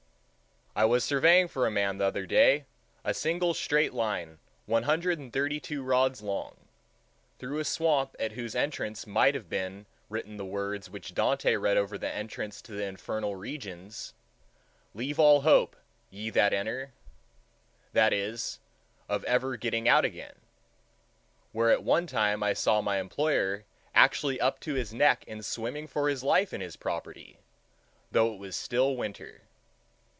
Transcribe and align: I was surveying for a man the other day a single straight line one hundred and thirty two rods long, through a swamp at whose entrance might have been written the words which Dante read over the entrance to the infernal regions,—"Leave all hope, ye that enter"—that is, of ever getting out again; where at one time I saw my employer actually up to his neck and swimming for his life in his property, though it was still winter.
I 0.73 0.85
was 0.85 1.03
surveying 1.03 1.49
for 1.49 1.67
a 1.67 1.71
man 1.71 1.97
the 1.97 2.05
other 2.05 2.25
day 2.25 2.63
a 3.03 3.13
single 3.13 3.53
straight 3.53 3.91
line 3.93 4.39
one 4.65 4.83
hundred 4.83 5.19
and 5.19 5.31
thirty 5.31 5.59
two 5.59 5.83
rods 5.83 6.21
long, 6.21 6.55
through 7.39 7.59
a 7.59 7.65
swamp 7.65 8.15
at 8.21 8.31
whose 8.31 8.55
entrance 8.55 9.05
might 9.05 9.35
have 9.35 9.49
been 9.49 9.85
written 10.07 10.37
the 10.37 10.45
words 10.45 10.89
which 10.89 11.13
Dante 11.13 11.57
read 11.57 11.75
over 11.75 11.97
the 11.97 12.09
entrance 12.09 12.61
to 12.61 12.71
the 12.71 12.85
infernal 12.85 13.35
regions,—"Leave 13.35 15.19
all 15.19 15.41
hope, 15.41 15.75
ye 16.09 16.29
that 16.29 16.53
enter"—that 16.53 18.13
is, 18.13 18.59
of 19.09 19.25
ever 19.25 19.57
getting 19.57 19.89
out 19.89 20.05
again; 20.05 20.37
where 21.51 21.69
at 21.69 21.83
one 21.83 22.07
time 22.07 22.41
I 22.41 22.53
saw 22.53 22.79
my 22.79 22.99
employer 23.01 23.65
actually 23.93 24.39
up 24.39 24.61
to 24.61 24.75
his 24.75 24.93
neck 24.93 25.25
and 25.27 25.43
swimming 25.45 25.85
for 25.87 26.07
his 26.07 26.23
life 26.23 26.53
in 26.53 26.61
his 26.61 26.77
property, 26.77 27.37
though 28.09 28.33
it 28.33 28.39
was 28.39 28.55
still 28.55 28.95
winter. 28.95 29.41